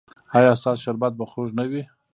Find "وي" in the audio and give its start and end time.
1.69-1.83